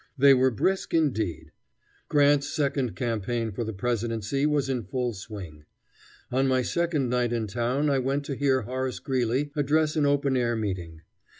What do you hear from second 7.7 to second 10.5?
I went to hear Horace Greeley address an open